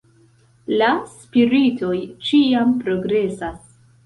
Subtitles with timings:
[0.81, 1.99] La Spiritoj
[2.31, 3.63] ĉiam progresas.